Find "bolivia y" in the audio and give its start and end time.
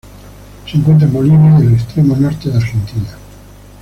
1.13-1.67